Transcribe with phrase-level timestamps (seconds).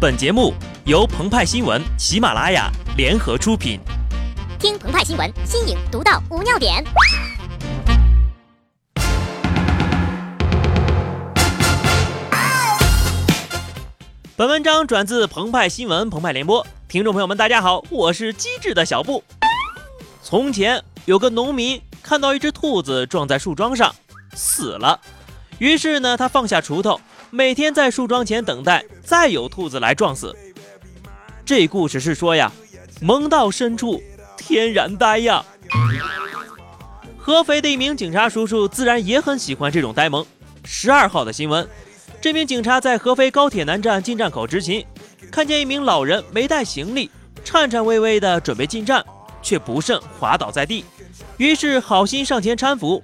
[0.00, 0.54] 本节目
[0.86, 3.78] 由澎湃新闻、喜马拉雅联合出品。
[4.58, 6.82] 听澎湃新闻，新颖独到，无尿点。
[14.34, 19.22] 本文章转自澎湃新闻澎湃联播，听众朋友们，大家好，我是机智的小布。
[20.22, 23.94] 从前有个农民看到一只兔子撞在树桩上，
[24.34, 24.98] 死了，
[25.58, 26.98] 于是呢，他放下锄头。
[27.32, 30.34] 每天在树桩前等待，再有兔子来撞死。
[31.44, 32.50] 这故事是说呀，
[33.00, 34.02] 萌到深处
[34.36, 35.44] 天然呆呀。
[37.16, 40.26] 合肥的一名警察叔叔自然也很喜欢这种呆萌。
[40.64, 41.66] 十二号的新闻，
[42.20, 44.84] 这名警察在合肥高铁南站进站口执勤，
[45.30, 47.08] 看见一名老人没带行李，
[47.44, 49.04] 颤颤巍巍的准备进站，
[49.40, 50.84] 却不慎滑倒在地，
[51.36, 53.00] 于是好心上前搀扶。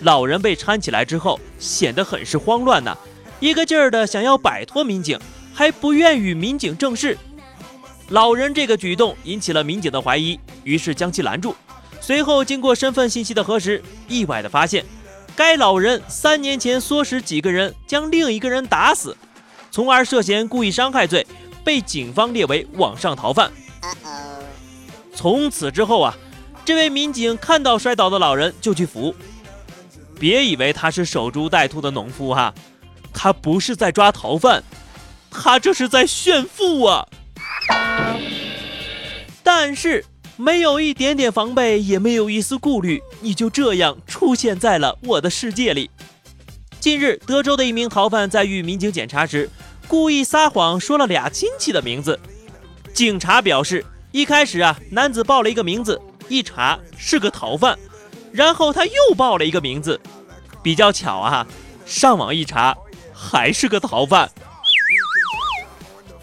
[0.00, 2.98] 老人被搀起来之后，显得很是慌乱呐。
[3.42, 5.18] 一个劲儿的想要摆脱民警，
[5.52, 7.18] 还不愿与民警正视。
[8.10, 11.52] 老人这个举动引起了民警的怀疑，于是将其拦住。
[12.00, 14.84] 随后经过身份信息的核实，意外的发现，
[15.34, 19.16] 该老人三年前唆使几个人将另一个人打死，
[19.72, 21.26] 从而涉嫌故意伤害罪，
[21.64, 23.50] 被警方列为网上逃犯。
[25.12, 26.14] 从此之后啊，
[26.64, 29.12] 这位民警看到摔倒的老人就去扶。
[30.16, 32.54] 别以为他是守株待兔的农夫哈。
[33.12, 34.62] 他不是在抓逃犯，
[35.30, 37.06] 他这是在炫富啊！
[39.42, 40.04] 但是
[40.36, 45.90] 没有一点点防备，也没有一丝顾虑，你就这样出现在了我的世界里。
[46.80, 49.48] 近日，德州的一名逃犯在遇民警检查时，
[49.86, 52.18] 故意撒谎说了俩亲戚的名字。
[52.92, 57.78] 警察表示，一开始啊，男子报了一个名字，一查是个逃犯，
[58.32, 60.00] 然后他又报了一个名字，
[60.62, 61.46] 比较巧啊，
[61.86, 62.76] 上网一查。
[63.30, 64.28] 还是个逃犯。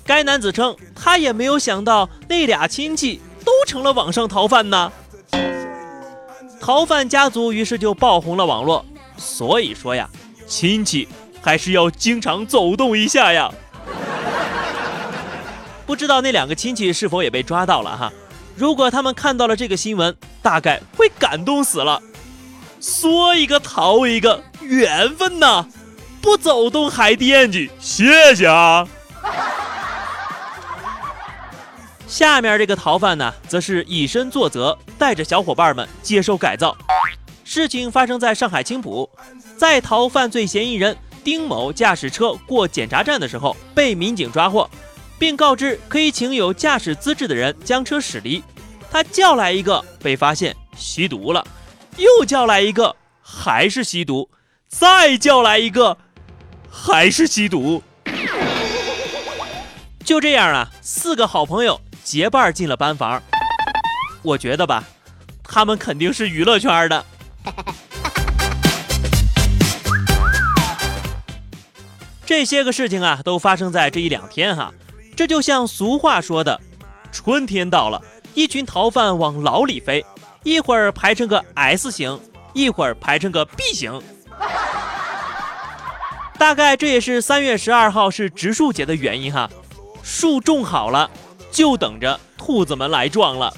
[0.05, 4.91] 该男子称，他也没有想到那俩亲戚都成了网上逃犯呢。
[6.59, 8.85] 逃犯家族于是就爆红了网络。
[9.17, 10.09] 所以说呀，
[10.47, 11.07] 亲戚
[11.41, 13.51] 还是要经常走动一下呀。
[15.85, 18.11] 不知道那两个亲戚是否也被抓到了哈？
[18.55, 22.01] 如果他们看到了这个新闻，大概会感动死了。
[22.81, 25.65] 说一个逃一个，缘分呐。
[26.21, 28.87] 不走动还惦记，谢谢啊！
[32.07, 36.75] 下面这个逃犯呢，则是以身作则，带着小伙伴们接受改造。
[37.43, 39.09] 事情发生在上海青浦，
[39.57, 44.69] 在逃犯罪嫌疑人丁某驾驶车过检查站的时候，被民警抓获，
[45.17, 48.43] 并告知可以请有驾驶资质的人将车驶离。
[48.91, 51.43] 他叫来一个，被发现吸毒了；
[51.97, 54.27] 又叫来一个，还是吸毒；
[54.67, 55.97] 再叫来一个。
[56.71, 57.83] 还是吸毒，
[60.03, 63.21] 就这样啊，四个好朋友结伴进了班房。
[64.21, 64.83] 我觉得吧，
[65.43, 67.05] 他们肯定是娱乐圈的。
[72.25, 74.71] 这些个事情啊，都发生在这一两天哈。
[75.15, 76.59] 这就像俗话说的，
[77.11, 78.01] 春天到了，
[78.35, 80.05] 一群逃犯往牢里飞，
[80.43, 82.19] 一会儿排成个 S 型，
[82.53, 84.01] 一会儿排成个 B 型。
[86.39, 89.49] 大概这也是三月十二号是植树节的原因哈，
[90.01, 91.11] 树种好了，
[91.51, 93.53] 就等着兔子们来撞了。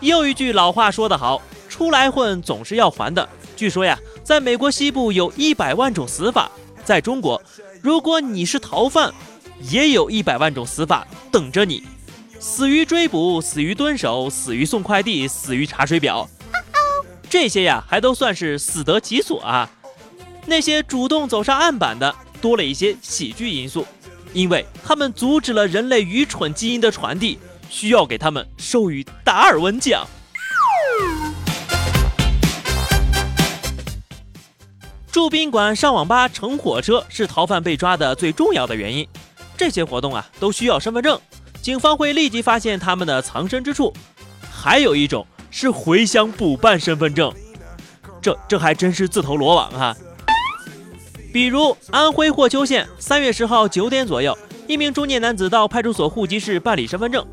[0.00, 1.40] 又一句老话说得好，
[1.70, 3.26] 出来混总是要还的。
[3.56, 6.50] 据说呀，在美国西部有一百万种死法，
[6.84, 7.42] 在中国，
[7.80, 9.10] 如果你是逃犯，
[9.70, 11.82] 也有一百万种死法等着你：
[12.38, 16.28] 死于追捕，死于蹲守，死于送快递，死于查水表。
[17.30, 19.70] 这些呀，还都算是死得其所啊。
[20.46, 23.86] 那些主动走上案板的多了一些喜剧因素，
[24.32, 30.06] 因为他们阻止了人类愚蠢基因的传递，需要给他们授予达尔文奖。
[35.12, 39.06] 住宾馆、上网吧、乘火车是逃犯被抓的最重要的原因。
[39.56, 41.20] 这些活动啊都需要身份证，
[41.60, 43.92] 警方会立即发现他们的藏身之处。
[44.50, 47.32] 还有一种是回乡补办身份证，
[48.22, 49.96] 这这还真是自投罗网啊！
[51.32, 54.36] 比如安徽霍邱县三月十号九点左右，
[54.66, 57.24] 一名中年男子到派出所户籍室办理身份证，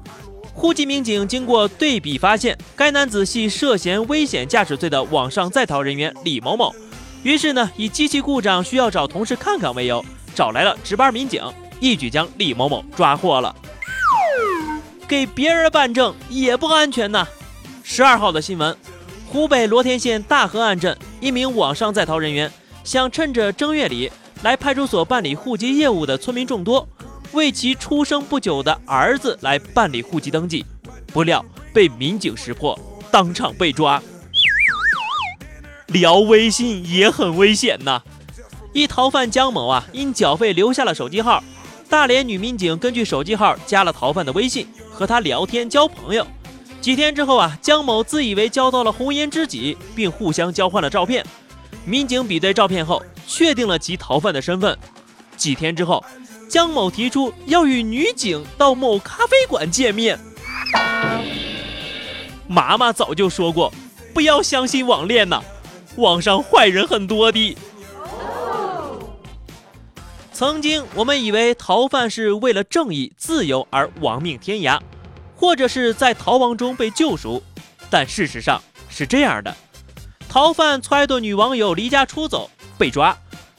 [0.54, 6.76] 户籍民警经过对比发现，该男子系涉嫌危险驾驶罪的网上在逃人员李某某，
[7.24, 10.06] 于是呢，以机器故障需要找同事看看为由，
[10.36, 11.42] 找来了值班民警，
[11.80, 13.56] 一举将李某某抓获了。
[15.08, 17.26] 给别人办证也不安全呐！
[17.82, 18.76] 十二号的新闻，
[19.28, 22.52] 湖北罗田县大河岸镇一名网上在逃人员。
[22.88, 24.10] 想趁着正月里
[24.44, 26.88] 来派出所办理户籍业务的村民众多，
[27.34, 30.66] 为其出生不久的儿子来办理户籍登记，
[31.08, 31.44] 不料
[31.74, 32.80] 被民警识破，
[33.12, 34.02] 当场被抓。
[35.88, 38.02] 聊微信也很危险呐！
[38.72, 41.44] 一逃犯江某啊，因缴费留下了手机号，
[41.90, 46.26] 大连女民警根据手机号加了逃犯的微信，和他聊天交朋友。
[46.80, 51.26] 几天之后啊，江某自以为交到了红颜知己，并互相交换了照片。
[51.88, 54.78] 民警比对照片后，确定了其逃犯的身份。
[55.38, 56.04] 几天之后，
[56.50, 60.20] 江某提出要与女警到某咖啡馆见面。
[62.46, 63.74] 妈妈早就说过，
[64.14, 65.42] 不要相信网恋呐。
[65.96, 67.58] 网上坏人很多的。
[70.34, 74.78] 曾经我们以为逃犯是为了正义、自由而亡命天涯，
[75.38, 77.42] 或者是在逃亡中被救赎，
[77.90, 79.56] 但事实上是这样的：
[80.38, 82.48] 逃犯撺掇女网友离家出走
[82.78, 83.18] 被抓，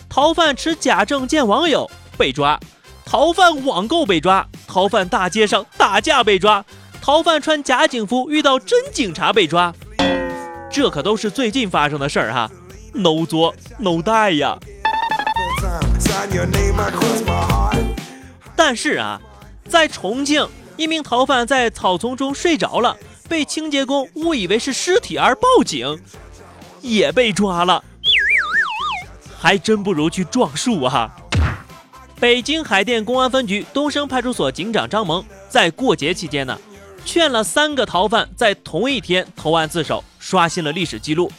[0.08, 2.56] 逃犯持假证见网友被抓，
[3.04, 6.64] 逃犯网购被抓，逃犯大街上打架被抓，
[7.02, 9.74] 逃犯穿假警服遇到真警察被抓。
[10.70, 12.48] 这可都是最近发生的事儿哈
[12.92, 14.56] ，no 作 no die 呀。
[18.54, 19.20] 但是啊，
[19.68, 22.96] 在重庆，一名逃犯在草丛中睡着了，
[23.28, 26.00] 被清洁工误以为是尸体而报警，
[26.80, 27.82] 也被抓了。
[29.38, 31.14] 还真不如去撞树啊！
[32.18, 36.58] 北京海淀公安分局东升派出所警长张萌在过节期间呢。
[37.04, 41.32] 劝了三个逃犯在同一天投案自首，刷新了历史记录。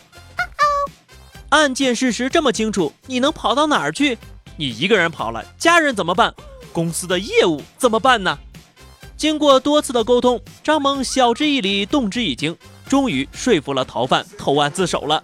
[1.49, 4.17] 案件事实这么清楚，你能跑到哪儿去？
[4.55, 6.33] 你一个人跑了，家人怎么办？
[6.71, 8.39] 公司的业务怎么办呢？
[9.17, 12.57] 经过多次的沟通，张萌晓之以理，动之以情，
[12.89, 15.23] 终于说服了逃犯投案自首了。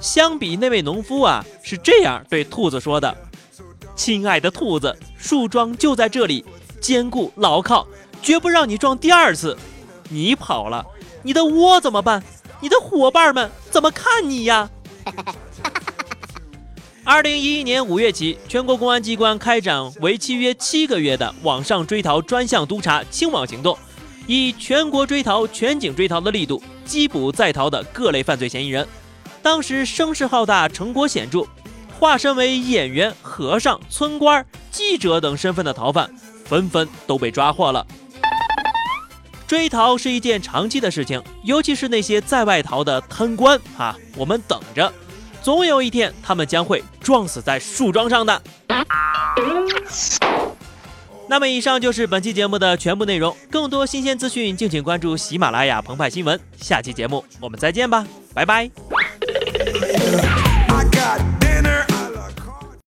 [0.00, 3.14] 相比那位农夫啊，是这样对兔子说的
[3.94, 6.44] ：“亲爱的兔子，树桩就在这里，
[6.80, 7.86] 坚固牢靠。”
[8.22, 9.56] 绝不让你撞第二次，
[10.08, 10.84] 你跑了，
[11.22, 12.22] 你的窝怎么办？
[12.60, 14.68] 你的伙伴们怎么看你呀？
[17.04, 23.78] 二零一一年五月起，全国公安机关开展为期约七个月的网上追逃专项督查清网行动，
[24.26, 28.86] 以全国追逃、全警追逃的力度缉捕在逃的各类犯罪嫌疑人。
[29.42, 31.46] 当时声势浩大，成果显著，
[31.98, 36.10] 化身为演员、和尚、村官、记者等身份的逃犯，
[36.44, 37.86] 纷纷都被抓获了。
[39.46, 44.92] 追逃是一件长期的事情，尤其是那些在外逃的贪官啊，我们等着，
[45.40, 48.42] 总有一天他们将会撞死在树桩上的。
[51.28, 56.38] 那么，以上就是本期节目的全部内容，更多新鲜资讯，敬请关注喜马拉雅澎湃新闻。
[56.56, 59.05] 下期节目我们再见吧，拜拜。